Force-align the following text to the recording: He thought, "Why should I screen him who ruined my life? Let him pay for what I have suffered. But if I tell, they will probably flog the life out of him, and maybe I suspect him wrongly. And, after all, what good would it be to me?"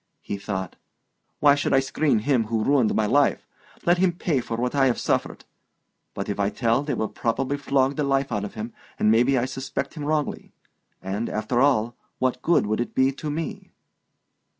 He 0.23 0.37
thought, 0.37 0.77
"Why 1.41 1.53
should 1.53 1.73
I 1.75 1.79
screen 1.79 2.17
him 2.25 2.45
who 2.45 2.63
ruined 2.63 2.95
my 2.95 3.05
life? 3.05 3.45
Let 3.85 3.99
him 3.99 4.13
pay 4.13 4.39
for 4.41 4.57
what 4.57 4.73
I 4.73 4.87
have 4.87 4.97
suffered. 4.97 5.45
But 6.15 6.27
if 6.27 6.39
I 6.39 6.49
tell, 6.49 6.81
they 6.81 6.95
will 6.95 7.07
probably 7.07 7.55
flog 7.55 7.97
the 7.97 8.03
life 8.03 8.31
out 8.31 8.43
of 8.43 8.55
him, 8.55 8.73
and 8.97 9.11
maybe 9.11 9.37
I 9.37 9.45
suspect 9.45 9.93
him 9.93 10.05
wrongly. 10.05 10.53
And, 11.03 11.29
after 11.29 11.61
all, 11.61 11.95
what 12.17 12.41
good 12.41 12.65
would 12.65 12.81
it 12.81 12.95
be 12.95 13.11
to 13.11 13.29
me?" 13.29 13.69